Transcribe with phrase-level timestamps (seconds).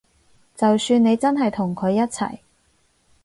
[0.55, 2.39] 就算你真係同佢一齊